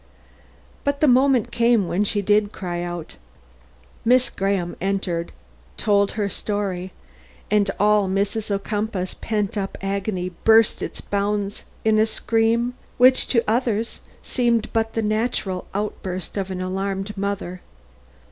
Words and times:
But 0.83 0.99
the 0.99 1.07
moment 1.07 1.51
came 1.51 1.87
when 1.87 2.03
she 2.05 2.23
did 2.23 2.51
cry 2.51 2.81
out. 2.81 3.17
Miss 4.03 4.31
Graham 4.31 4.75
entered, 4.81 5.31
told 5.77 6.13
her 6.13 6.27
story, 6.27 6.91
and 7.51 7.69
all 7.79 8.09
Mrs. 8.09 8.49
Ocumpaugh's 8.49 9.13
pent 9.13 9.59
up 9.59 9.77
agony 9.79 10.31
burst 10.43 10.81
its 10.81 11.01
bounds 11.01 11.65
in 11.85 11.99
a 11.99 12.07
scream 12.07 12.73
which 12.97 13.27
to 13.27 13.43
others 13.47 13.99
seemed 14.23 14.73
but 14.73 14.93
the 14.95 15.03
natural 15.03 15.67
outburst 15.71 16.35
of 16.35 16.49
an 16.49 16.61
alarmed 16.61 17.15
mother. 17.15 17.61